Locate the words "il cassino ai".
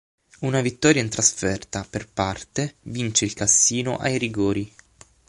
3.25-4.17